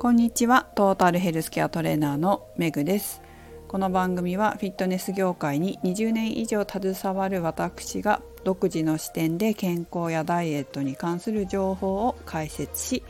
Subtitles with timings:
[0.00, 0.68] こんにちは。
[0.76, 3.20] トータルヘルスケアトレーナーのメグです。
[3.66, 13.02] この番組はフィットネス業界に20年以上携わる私が独自の視点で健康やダイエットに関する情報を解説し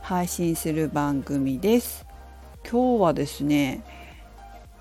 [0.00, 2.04] 配信する番組です。
[2.68, 3.84] 今日はですね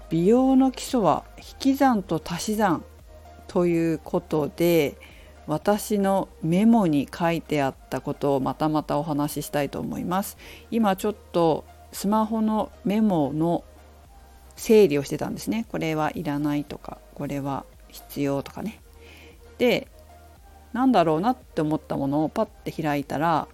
[0.09, 2.83] 美容の基礎は引き算と足し算
[3.47, 4.97] ということで
[5.47, 10.37] 私のメモに書いてあったことをまたまたお話ししたいと思います。
[10.69, 13.63] 今ちょっとスマホのメモの
[14.55, 15.65] 整理をしてたんですね。
[15.69, 18.81] これはいらないとかこれは必要とかね。
[19.57, 19.87] で
[20.73, 23.47] なんだろうなって思ったものをパッて開いたら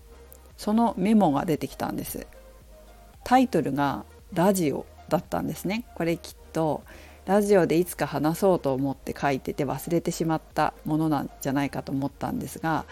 [0.55, 2.27] そのメモが出てきたんです。
[3.23, 5.85] タイトルがラジオだったんですね。
[5.95, 6.83] これきっと
[7.27, 12.85] ラジオでいつか話そうと思って書いてて忘れてしまったものなんじゃないかと思ったんですが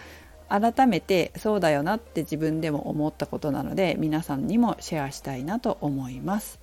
[0.50, 6.60] 改めてそうだよなって自分でも思ったことなので皆さんにもシェアしたいなと思います。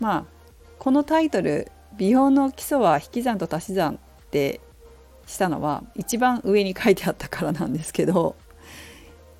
[0.00, 0.24] まあ
[0.80, 3.94] このタイトル「美容の基礎は引き算と足し算」
[4.26, 4.60] って
[5.26, 8.34] したのは一番上に書いてあったからなんですけど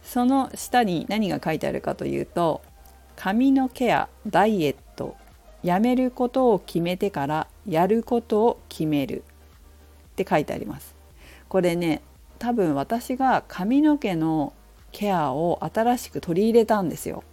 [0.04, 2.62] その下に何が書いてあるかというと
[3.16, 5.16] 髪のケアダイエット
[5.64, 9.24] やめることを決めてからやることを決める。
[10.12, 10.94] って書いてあります。
[11.48, 12.02] これね
[12.38, 14.52] 多分私が髪の毛の
[14.92, 17.24] ケアを新しく取り入れたんですよ。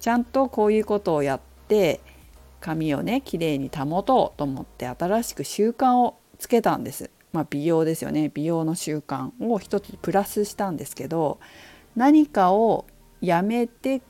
[0.00, 2.00] ちゃんとこういうことをやって
[2.60, 7.10] 髪をね綺麗に保とうと思って新しく習慣をつけたんです。
[7.32, 8.30] まあ、美容ですよね。
[8.32, 11.38] 美容の習慣を一つプラスしたんですけど
[11.94, 12.86] 何かを
[13.20, 14.00] やめて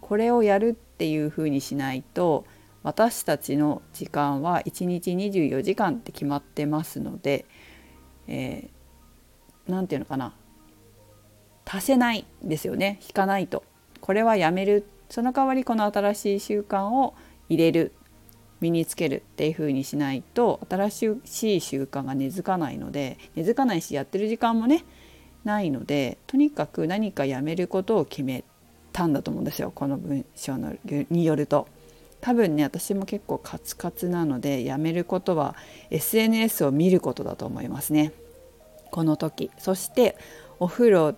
[0.00, 2.44] これをやるっていうふうにしないと
[2.82, 7.44] 私たちの時間は1日24時間って決まってますので
[8.26, 10.34] 何、えー、て言うのかな。
[11.64, 12.98] 足せないですよね。
[13.02, 13.62] 引かないと。
[14.00, 14.84] これはやめる。
[15.08, 17.14] その代わりこの新しい習慣を
[17.48, 17.92] 入れる。
[18.62, 24.84] 身につけるっていう風にしないと新しい習慣が根付かないので根付かないしやってる時間もね
[25.44, 28.44] ないのでとにかく何かやめることを決め
[28.92, 29.72] たんだと思うんですよ。
[29.74, 30.74] この文章の
[31.10, 31.66] によると。
[32.22, 35.56] 多分ね私も結構カツカツなのでやめることは
[35.90, 38.12] SNS を見ることだと思いますね。
[38.90, 39.50] この時。
[39.58, 40.16] そして
[40.60, 41.14] お風呂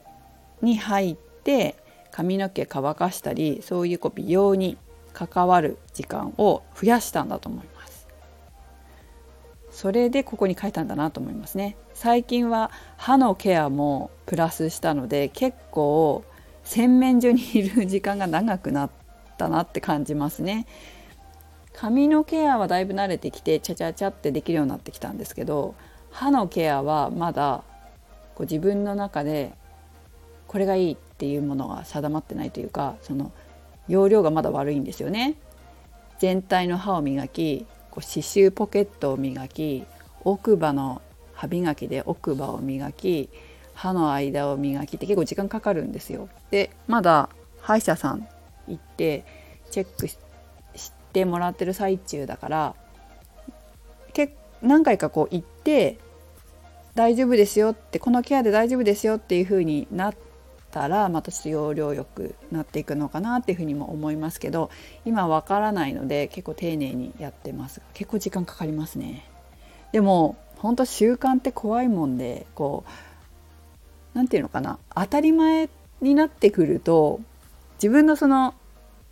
[0.62, 1.76] に入って
[2.10, 4.78] 髪の毛乾かしたりそういうこう美容に
[5.12, 8.08] 関わる時間を増やしたんだと思います。
[9.70, 11.76] それでここに書いたんだなと思いますね。
[11.92, 16.24] 最近は歯のケアもプラスしたので結構
[16.62, 18.90] 洗面所にいる時間が長くなっ
[19.36, 20.66] たなって感じますね。
[21.74, 25.74] 髪のケアはだいぶ慣れてきてチャチャチャってできるようになってきたんですけど
[26.10, 27.64] 歯のケアはまだ
[28.34, 29.52] こう自分の中で
[30.46, 33.32] これがいいっていうものが定まってないというかその
[33.88, 35.34] 容量がまだ悪いんですよね。
[36.20, 39.84] 全体の歯を磨きこう刺繍ポケットを磨き
[40.22, 41.02] 奥歯の
[41.34, 43.28] 歯磨きで奥歯を磨き
[43.74, 46.28] 歯の間を磨きって結構時間かかるんですよ。
[46.50, 47.28] でまだ
[47.60, 48.28] 歯医者さん
[48.68, 49.24] 行って
[49.70, 50.06] チェック
[51.14, 52.74] てもらってる最中だから
[54.12, 55.96] け何回かこう行って
[56.94, 60.14] 大丈夫ですよってこのケアで大丈夫ですよっていう風になっ
[60.70, 64.70] たらまたちょっと容量よくなっていくのかなっていうふうにも思いますけど
[65.04, 67.80] 今わからないので結構丁寧にやってます。
[67.94, 69.28] 結構時間かかりますね。
[69.92, 72.90] でも本当習慣って怖いもんでこう
[74.14, 74.78] 何て言うのかな。
[74.94, 75.68] 当たり前
[76.00, 77.20] になってくると
[77.82, 78.54] 自分のその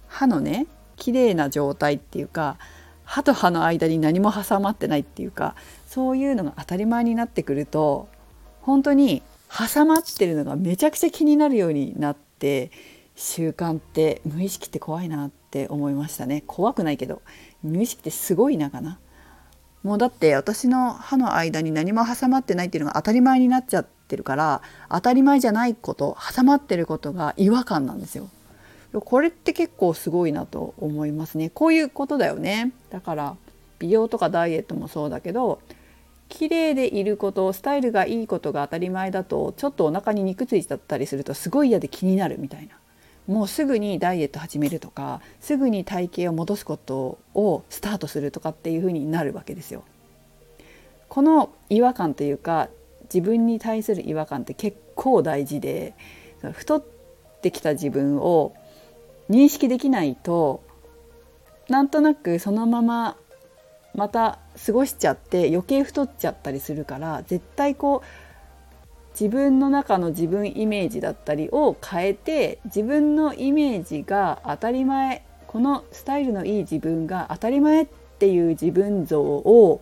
[0.06, 0.66] 歯のね
[1.02, 2.58] 綺麗な状態っていうか
[3.02, 5.56] 歯と歯の間に何も挟まってないっていうか
[5.88, 8.08] そういうのが当たり前になってくると
[8.60, 9.20] 本当に
[9.50, 12.70] 挟まってるのがめちゃくちゃ気になるようになって
[13.16, 16.44] 習慣って無意識って怖いなって思いましたね。
[16.46, 17.20] 怖くないけど
[17.64, 19.00] 無意識ってすごいなかな。
[19.82, 28.28] もうだって私の歯の間に何も挟まってないっていうのが当たり前になっちゃってるから当たり前じゃないこと挟まってることが違和感なんですよ。
[29.00, 31.50] これって結構すごいなと思いますね。
[31.50, 32.72] こういうことだよね。
[32.90, 33.36] だから
[33.78, 35.60] 美容とかダイエットもそうだけど
[36.28, 42.76] 綺麗でいることスタイルがいいことが当たり前だとちょっとお腹に肉ついちゃったりするとすごい嫌で気になるみたいな。
[43.26, 49.84] もうすぐにダイエット始めるとかすぐに体型を戻すことをスタートするとかっていう風になるわけですよ。
[51.08, 52.68] この違和感というか
[53.04, 55.94] 自分に対する違和感って結構大事で
[56.52, 56.84] 太っ
[57.42, 58.54] てきた自分を
[59.32, 60.62] 認識できないと
[61.70, 63.16] なんとなくそのまま
[63.94, 77.86] また過ごしちゃって余計太っちゃったりするから絶対こう自分の中の自分イメージだったりを変えて自分のイメージが当たり前このスタイルのいい自分が当たり前っ
[78.18, 79.80] ていう自分像を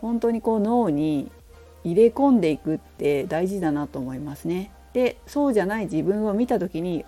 [0.00, 1.30] 本当にこう脳に
[1.84, 4.72] 入れ込んでいくって大事だなと思いますね。
[4.94, 7.04] でそうじゃない自分を見た時に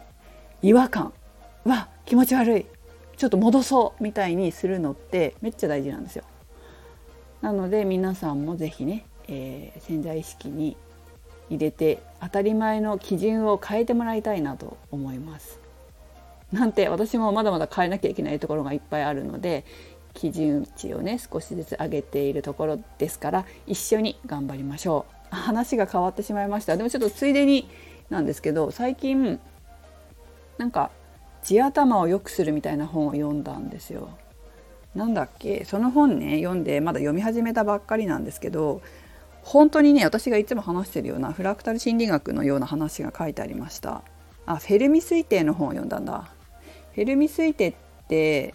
[0.62, 1.12] 違和感
[1.64, 2.66] わ気持ち悪い
[3.16, 6.24] ちょっと戻そうみたいにするのってめっちゃ大事なんですよ。
[7.40, 10.76] なので皆さんも是非ね、えー、潜在意識に
[11.50, 15.60] 入れて当たり前の基準を変えてもらいたいなと思います。
[16.52, 19.64] なんて私もまだまだ変えなきゃいけないところがいっぱいあるので
[20.12, 27.68] 基準値をね少しずつ上げているところですから一緒に頑張りましょう話が変わってしまいましたでもちょっとついでに
[28.08, 29.40] なんですけど最近
[30.58, 30.92] なんか
[31.44, 34.08] 地頭を良くするみたいな本を読んだんですよ。
[34.94, 35.64] なんだっけ？
[35.64, 38.80] その本ね読んでまだ読み始めたばっかりなんですけど
[39.42, 44.02] 本当にね私がいつも話してるようなフラクタル心理学のような話が書いてありました。
[44.46, 46.30] あフェルミ推定の本を読んだんだ。
[46.94, 47.74] フェルミ推定っ
[48.08, 48.54] て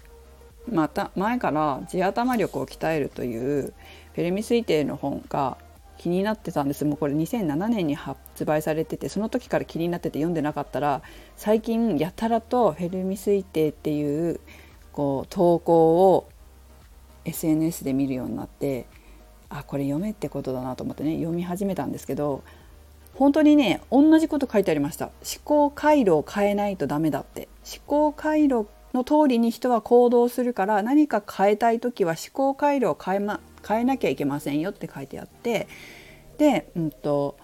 [0.72, 3.74] また前から地頭力を鍛えるという
[4.14, 5.58] フェルミ推定の本が
[6.00, 6.86] 気になってたんです。
[6.86, 11.02] もうこれ2007年に発売されててその時から気になってて読んでなかったら
[11.36, 14.40] 最近やたらとフェルミ推定っていう
[14.94, 16.30] こう投稿を
[17.26, 18.88] SNS で見るようになって
[19.50, 22.44] あこれ読めってことだなと思ってね読み始めたんですけど
[23.16, 25.08] 本当にね同じこと書いてありました。
[25.08, 27.50] 思考回路を変えないとダメだって。
[27.70, 35.68] 思考回路の通りに人は行動するから何か変えたい時は思考回路を変え,、ま、変えなきゃいけませんよって書いてあって
[36.38, 37.38] で、うんと、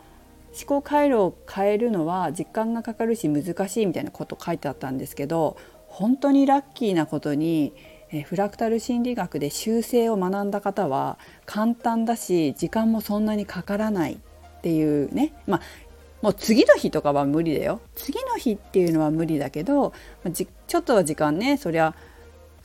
[0.58, 5.58] 思考回路を変えるのは時間がかかるし難しいみたいなこと書いてあったんですけど
[5.88, 7.74] 本当にラッキーなことに
[8.12, 15.34] えフラクタル心理学で修正を学んだ方は簡単だし時間もそんなにかからないっていうね。
[15.48, 15.62] まあ
[16.22, 17.82] もう次の日とかは無理だよ。
[17.94, 19.94] 次の日っていうのは無理だけど
[20.34, 21.94] ちょっとは時間ねそりゃ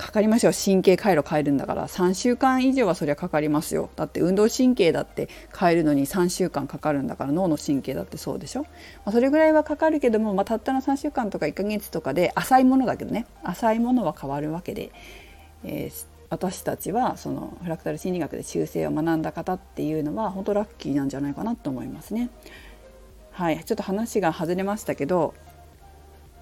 [0.00, 1.86] かかりますよ神経回路変えるんだから。
[1.86, 3.90] 3週間以上はそりゃかかりますよ。
[3.96, 7.32] だって運動神経だって変えるのに3週間かかるんだから。
[7.32, 8.68] 脳の神経だってそうでしょ、ま
[9.06, 13.26] あ、それぐらいはかかるけども、まあ、たったの3週間とか1ヶ月とかで浅いものだけどね。
[13.42, 14.90] 浅いものは変わるわけで、
[15.64, 22.30] えー、私たちはそのフラクタル心理学で修正を学んだ方っていうのは本当ラッキーなんじゃないかなと思いますね。
[23.32, 25.34] はい、ちょっと話が外れましたけど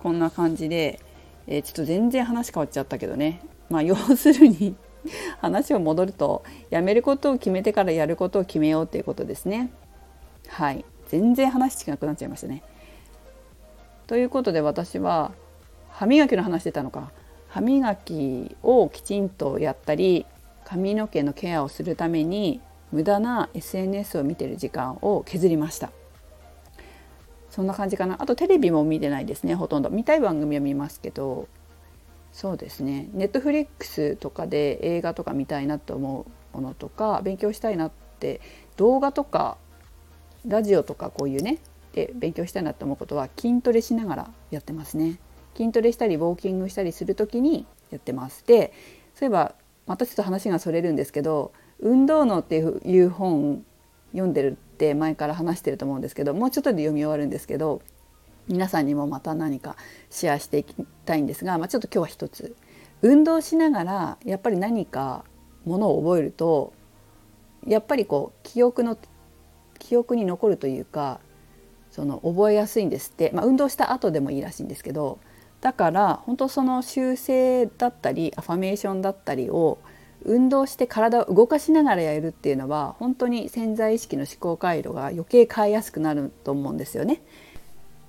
[0.01, 1.01] こんな感じで
[1.49, 3.41] えー、ちょっと全然話変わっちゃったけどね
[3.71, 4.77] まあ要するに
[5.41, 9.71] 話を戻るとやめることを決めてからやることを決めようっていうことですね。
[10.49, 12.63] はい全然話しなくなっちゃいましたね。
[14.07, 15.33] ということで私は
[15.89, 17.11] 歯磨きの話してたのか
[17.49, 20.27] 歯磨きをきちんとやったり
[20.65, 22.61] 髪の毛のケアをするために
[22.93, 25.91] 無駄な SNS を見てる時間を削りました。
[27.59, 28.23] そんな感じかな。
[28.23, 29.91] あとテレビも見てないですねほとんど。
[29.91, 31.49] 見たい番組は見ますけど。
[32.31, 33.09] そうですね。
[33.15, 37.91] ネットフリックスとかで映画とか見たいなと思うものとか勉強したいなっ
[38.21, 38.41] て
[38.77, 39.57] 動画とか
[40.47, 41.59] ラジオとかこういうね
[41.95, 45.19] で勉強したいなと思うことは筋トレしながらやってますね。
[45.57, 48.47] 筋トレしたりウォーキングしたりする時にやってます。
[48.47, 48.73] で
[49.17, 49.57] そういえば
[49.89, 51.51] またちょっと話がそれるんですけど
[51.83, 53.65] 「運動脳」っていう本
[54.13, 57.83] 読んでるって前から話してると思うんですけどもうちょっとで読み終わるんですけど
[58.47, 59.77] 皆さんにもまた何か
[60.09, 60.75] シェアしていき
[61.05, 62.57] たいんですが、まあ、ちょっと今日は一つ。
[63.03, 65.25] 運動しながらやっぱり何か
[65.65, 66.73] ものを覚えると
[67.67, 68.99] やっぱりこう記憶の
[69.79, 71.21] 記憶に残るというか
[71.91, 75.19] その覚えやすいんですって、まあ、運動した後でもいいらしいんですけど
[75.61, 79.79] だから本当その修正だったりアファメーションだったりを
[80.25, 87.23] 運動して体を動かしながらやるっていうのは本当に潜在意識の思考回路が余計変えやすくなると思うんですよね。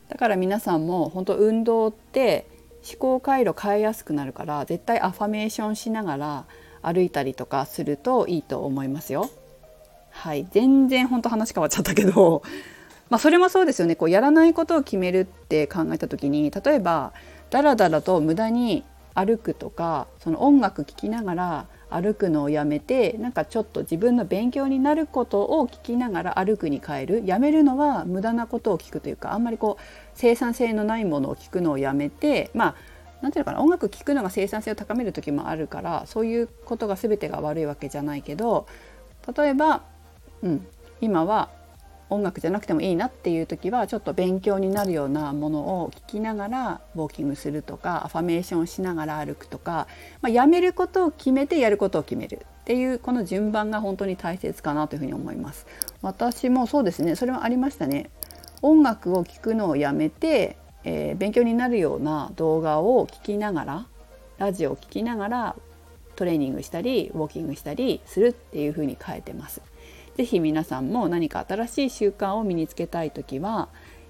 [0.09, 2.47] だから皆さんも本当運動って
[2.87, 6.45] 思考回路変えやすくなるから絶対アファメーションしながら
[6.81, 9.29] 歩いたりとかするといいと思いますよ。
[10.11, 12.41] はい全然本当話変わっちゃったけど
[13.09, 17.13] まあそれもそうですよねこうやらないことを決めるって考えた時に例えば
[17.49, 27.23] だらだらと無駄に歩くとかその音楽聴きながら歩くのをやめてなんかちょっと自分の勉強になることを聞きながら歩くに変える。
[27.25, 32.75] やめるのは無駄なことを聞くというかあんまりこう生産性のないものを聞くのをやめてまあ
[33.21, 38.67] 何て言うのかな音楽聴くのが生産性を高める時もあるからそういうことが全てが悪いわけじゃないけど
[39.35, 39.83] 例えば、
[40.41, 40.67] うん、
[41.01, 41.49] 今は
[42.09, 49.87] 音楽じゃなくてもいいなっていう時はちょっと勉強になるようなものを聞きながらウォーキングするとかアファメーションしながら歩くとか、
[50.21, 55.67] まあ、やめることを決めてやることを決めるっていうこの順番が本当に大切かなというふうに思います。
[56.01, 58.09] 私もそうですねそれはありましたね
[58.61, 63.87] 音楽を聴くのをやめて、えー、勉強になるような動画を聴きながら
[64.37, 65.55] ラジオを聴きながら
[66.15, 69.61] トレーニングしたりウォーキングしたりするっていう風に変えてます。
[70.17, 73.69] 是非皆さんも何か新しい習慣を身につけたい時は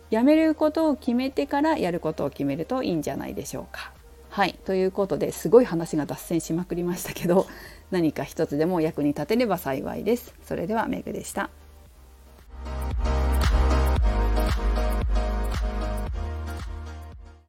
[0.09, 3.91] やめることを決めてからやることを決めるといいんじゃないでしょうか。
[4.29, 7.47] はいということですごい話が脱線しまくりましたけど
[7.89, 10.35] 何か一つでも役に立てれば幸いです。
[10.43, 11.49] それではメグでした。